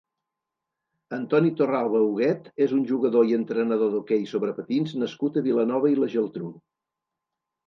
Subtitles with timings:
[1.17, 6.01] Antoni Torralba Huguet és un jugador i entrenador d'hoquei sobre patins nascut a Vilanova i
[6.03, 6.51] la Geltrú.